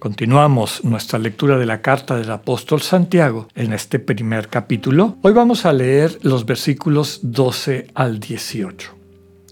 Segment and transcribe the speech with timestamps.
[0.00, 5.18] Continuamos nuestra lectura de la carta del apóstol Santiago en este primer capítulo.
[5.20, 8.94] Hoy vamos a leer los versículos 12 al 18.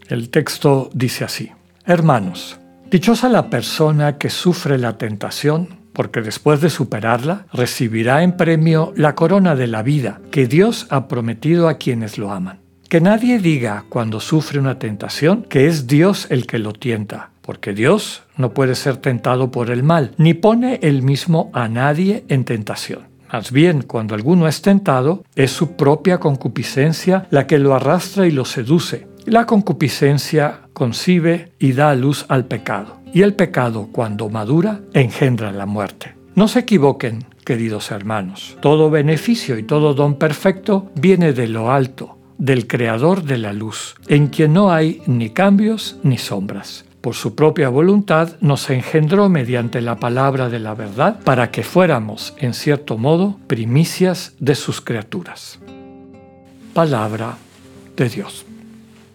[0.08, 1.50] El texto dice así,
[1.84, 2.58] Hermanos,
[2.90, 9.14] dichosa la persona que sufre la tentación, porque después de superarla recibirá en premio la
[9.14, 12.60] corona de la vida que Dios ha prometido a quienes lo aman.
[12.88, 17.72] Que nadie diga cuando sufre una tentación que es Dios el que lo tienta, porque
[17.72, 22.44] Dios no puede ser tentado por el mal, ni pone el mismo a nadie en
[22.44, 23.08] tentación.
[23.32, 28.32] Más bien, cuando alguno es tentado, es su propia concupiscencia la que lo arrastra y
[28.32, 29.06] lo seduce.
[29.24, 35.64] La concupiscencia concibe y da luz al pecado, y el pecado, cuando madura, engendra la
[35.64, 36.16] muerte.
[36.34, 38.58] No se equivoquen, queridos hermanos.
[38.60, 43.94] Todo beneficio y todo don perfecto viene de lo alto del Creador de la luz,
[44.06, 46.84] en quien no hay ni cambios ni sombras.
[47.00, 52.34] Por su propia voluntad nos engendró mediante la palabra de la verdad para que fuéramos,
[52.38, 55.60] en cierto modo, primicias de sus criaturas.
[56.74, 57.36] Palabra
[57.96, 58.44] de Dios.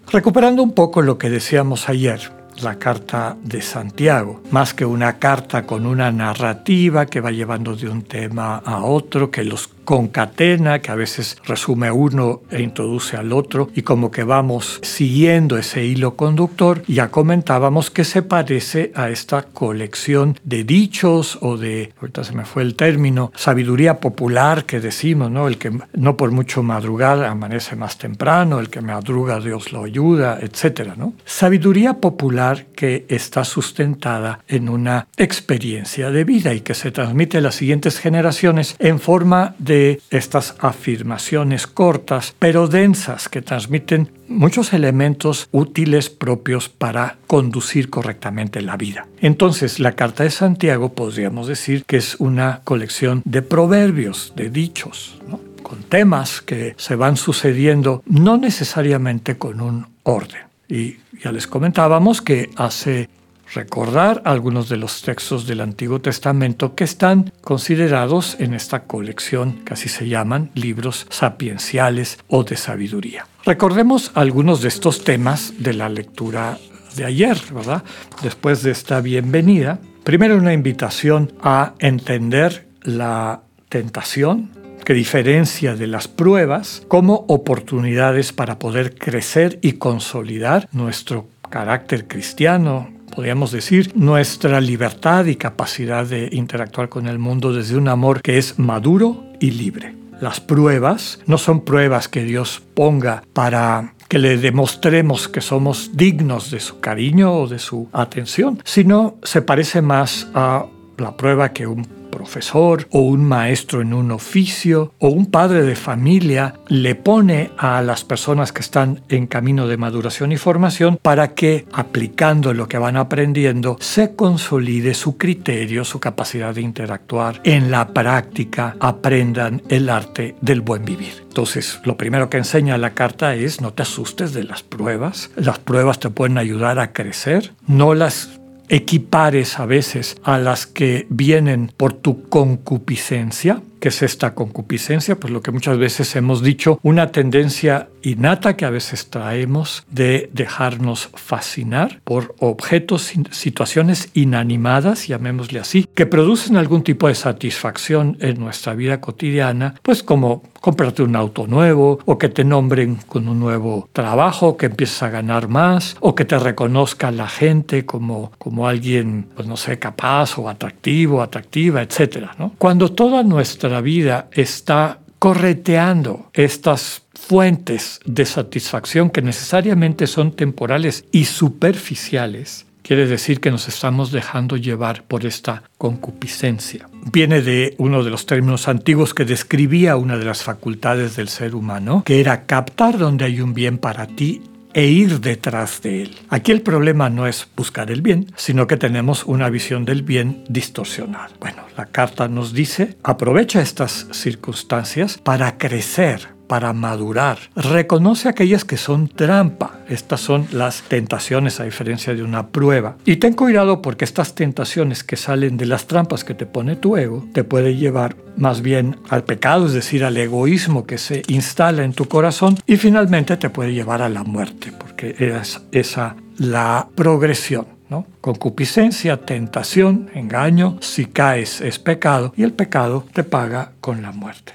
[0.10, 2.32] Recuperando un poco lo que decíamos ayer,
[2.62, 7.90] la carta de Santiago, más que una carta con una narrativa que va llevando de
[7.90, 13.34] un tema a otro, que los concatena, que a veces resume uno e introduce al
[13.34, 19.10] otro, y como que vamos siguiendo ese hilo conductor, ya comentábamos que se parece a
[19.10, 24.80] esta colección de dichos o de, ahorita se me fue el término, sabiduría popular que
[24.80, 25.48] decimos, ¿no?
[25.48, 30.40] El que no por mucho madrugar amanece más temprano, el que madruga Dios lo ayuda,
[30.42, 31.14] etcétera, ¿no?
[31.26, 37.42] Sabiduría popular que está sustentada en una experiencia de vida y que se transmite a
[37.42, 39.73] las siguientes generaciones en forma de
[40.10, 48.78] estas afirmaciones cortas pero densas que transmiten muchos elementos útiles propios para conducir correctamente la
[48.78, 49.08] vida.
[49.20, 55.20] Entonces, la Carta de Santiago podríamos decir que es una colección de proverbios, de dichos,
[55.62, 60.42] con temas que se van sucediendo no necesariamente con un orden.
[60.68, 63.10] Y ya les comentábamos que hace
[63.54, 69.74] recordar algunos de los textos del Antiguo Testamento que están considerados en esta colección que
[69.74, 73.28] así se llaman libros sapienciales o de sabiduría.
[73.46, 76.58] Recordemos algunos de estos temas de la lectura
[76.96, 77.84] de ayer, ¿verdad?
[78.22, 84.52] Después de esta bienvenida, primero una invitación a entender la tentación
[84.84, 92.90] que diferencia de las pruebas como oportunidades para poder crecer y consolidar nuestro carácter cristiano,
[93.14, 98.38] podríamos decir, nuestra libertad y capacidad de interactuar con el mundo desde un amor que
[98.38, 99.96] es maduro y libre.
[100.20, 106.52] Las pruebas no son pruebas que Dios ponga para que le demostremos que somos dignos
[106.52, 110.66] de su cariño o de su atención, sino se parece más a
[110.98, 115.76] la prueba que un profesor o un maestro en un oficio o un padre de
[115.76, 121.34] familia le pone a las personas que están en camino de maduración y formación para
[121.34, 127.42] que aplicando lo que van aprendiendo se consolide su criterio, su capacidad de interactuar.
[127.44, 131.24] En la práctica aprendan el arte del buen vivir.
[131.28, 135.32] Entonces, lo primero que enseña la carta es no te asustes de las pruebas.
[135.36, 137.54] Las pruebas te pueden ayudar a crecer.
[137.66, 138.40] No las
[138.74, 145.16] equipares a veces a las que vienen por tu concupiscencia, que es esta concupiscencia?
[145.16, 150.30] Pues lo que muchas veces hemos dicho, una tendencia innata que a veces traemos de
[150.34, 158.40] dejarnos fascinar por objetos, situaciones inanimadas, llamémosle así, que producen algún tipo de satisfacción en
[158.40, 163.40] nuestra vida cotidiana, pues como comprarte un auto nuevo o que te nombren con un
[163.40, 168.68] nuevo trabajo, que empieces a ganar más o que te reconozca la gente como, como
[168.68, 172.28] alguien, pues no sé, capaz o atractivo, atractiva, etc.
[172.38, 172.54] ¿no?
[172.58, 181.26] Cuando toda nuestra vida está correteando estas fuentes de satisfacción que necesariamente son temporales y
[181.26, 186.90] superficiales, quiere decir que nos estamos dejando llevar por esta concupiscencia.
[187.12, 191.56] Viene de uno de los términos antiguos que describía una de las facultades del ser
[191.56, 194.42] humano, que era captar donde hay un bien para ti
[194.74, 196.16] e ir detrás de él.
[196.30, 200.44] Aquí el problema no es buscar el bien, sino que tenemos una visión del bien
[200.50, 201.30] distorsionada.
[201.40, 207.38] Bueno, la carta nos dice, aprovecha estas circunstancias para crecer, para madurar.
[207.56, 209.80] Reconoce aquellas que son trampa.
[209.88, 212.96] Estas son las tentaciones a diferencia de una prueba.
[213.06, 216.98] Y ten cuidado porque estas tentaciones que salen de las trampas que te pone tu
[216.98, 221.84] ego te puede llevar más bien al pecado, es decir, al egoísmo que se instala
[221.84, 226.88] en tu corazón y finalmente te puede llevar a la muerte porque es esa la
[226.96, 227.68] progresión.
[227.90, 228.08] ¿no?
[228.22, 234.54] Concupiscencia, tentación, engaño, si caes es pecado y el pecado te paga con la muerte.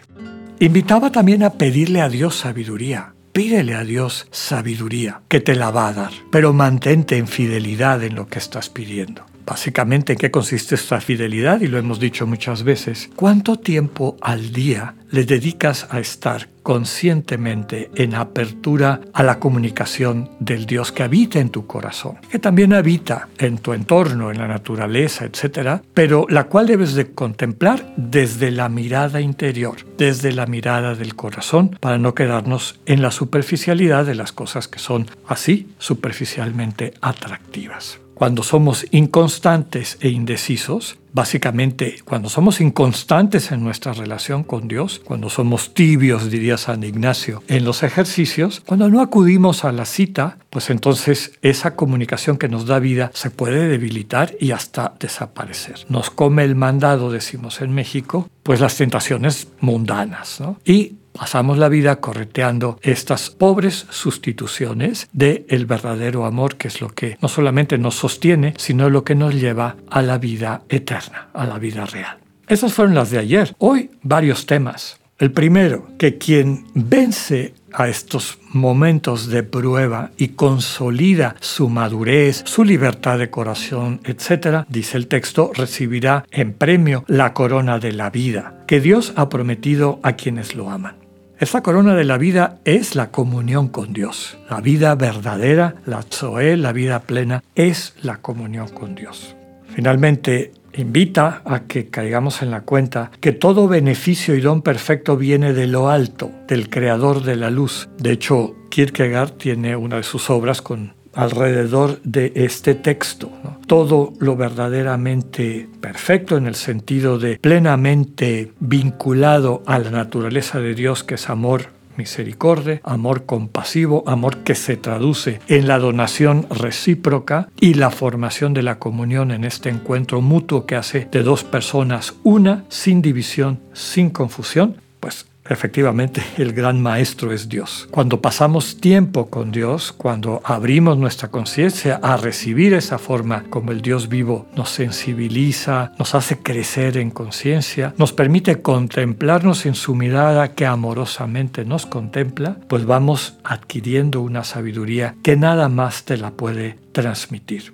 [0.60, 3.14] Invitaba también a pedirle a Dios sabiduría.
[3.32, 8.16] Pídele a Dios sabiduría, que te la va a dar, pero mantente en fidelidad en
[8.16, 9.24] lo que estás pidiendo.
[9.48, 11.62] Básicamente, ¿en qué consiste esta fidelidad?
[11.62, 13.08] Y lo hemos dicho muchas veces.
[13.16, 20.66] ¿Cuánto tiempo al día le dedicas a estar conscientemente en apertura a la comunicación del
[20.66, 25.24] Dios que habita en tu corazón, que también habita en tu entorno, en la naturaleza,
[25.24, 31.14] etcétera, pero la cual debes de contemplar desde la mirada interior, desde la mirada del
[31.14, 37.98] corazón, para no quedarnos en la superficialidad de las cosas que son así superficialmente atractivas.
[38.18, 45.30] Cuando somos inconstantes e indecisos, básicamente cuando somos inconstantes en nuestra relación con Dios, cuando
[45.30, 50.68] somos tibios, diría San Ignacio, en los ejercicios, cuando no acudimos a la cita, pues
[50.70, 55.86] entonces esa comunicación que nos da vida se puede debilitar y hasta desaparecer.
[55.88, 60.58] Nos come el mandado, decimos en México, pues las tentaciones mundanas, ¿no?
[60.64, 66.90] Y Pasamos la vida correteando estas pobres sustituciones del el verdadero amor, que es lo
[66.90, 71.44] que no solamente nos sostiene, sino lo que nos lleva a la vida eterna, a
[71.44, 72.18] la vida real.
[72.46, 73.52] Esas fueron las de ayer.
[73.58, 75.00] Hoy varios temas.
[75.18, 82.64] El primero, que quien vence a estos momentos de prueba y consolida su madurez, su
[82.64, 88.62] libertad de corazón, etc., dice el texto, recibirá en premio la corona de la vida
[88.68, 91.07] que Dios ha prometido a quienes lo aman.
[91.40, 94.36] Esta corona de la vida es la comunión con Dios.
[94.50, 99.36] La vida verdadera, la Zoe, la vida plena, es la comunión con Dios.
[99.72, 105.52] Finalmente, invita a que caigamos en la cuenta que todo beneficio y don perfecto viene
[105.52, 107.88] de lo alto, del creador de la luz.
[107.98, 113.30] De hecho, Kierkegaard tiene una de sus obras con alrededor de este texto.
[113.66, 121.02] Todo lo verdaderamente perfecto en el sentido de plenamente vinculado a la naturaleza de Dios
[121.02, 127.74] que es amor misericordia, amor compasivo, amor que se traduce en la donación recíproca y
[127.74, 132.64] la formación de la comunión en este encuentro mutuo que hace de dos personas una,
[132.68, 137.88] sin división, sin confusión, pues Efectivamente, el gran maestro es Dios.
[137.90, 143.80] Cuando pasamos tiempo con Dios, cuando abrimos nuestra conciencia a recibir esa forma como el
[143.80, 150.54] Dios vivo nos sensibiliza, nos hace crecer en conciencia, nos permite contemplarnos en su mirada
[150.54, 156.78] que amorosamente nos contempla, pues vamos adquiriendo una sabiduría que nada más te la puede
[156.92, 157.72] transmitir.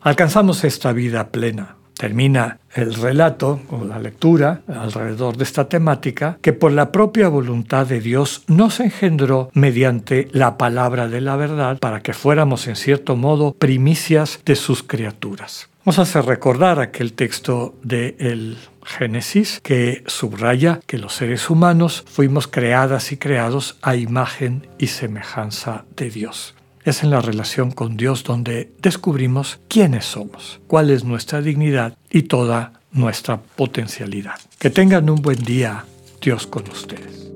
[0.00, 6.52] Alcanzamos esta vida plena, termina el relato o la lectura alrededor de esta temática que
[6.52, 12.02] por la propia voluntad de Dios nos engendró mediante la palabra de la verdad para
[12.02, 15.70] que fuéramos en cierto modo primicias de sus criaturas.
[15.86, 22.04] Vamos a hacer recordar aquel texto de el Génesis que subraya que los seres humanos
[22.06, 26.54] fuimos creadas y creados a imagen y semejanza de Dios.
[26.84, 32.24] Es en la relación con Dios donde descubrimos quiénes somos, cuál es nuestra dignidad y
[32.24, 34.38] toda nuestra potencialidad.
[34.58, 35.86] Que tengan un buen día,
[36.20, 37.32] Dios con ustedes.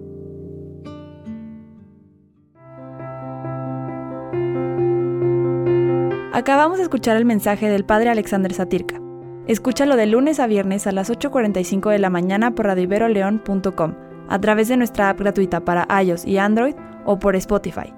[6.35, 9.01] Acabamos de escuchar el mensaje del Padre Alexander Satirka.
[9.47, 13.95] Escúchalo de lunes a viernes a las 8.45 de la mañana por radioiberoleón.com,
[14.29, 16.75] a través de nuestra app gratuita para iOS y Android
[17.07, 17.98] o por Spotify.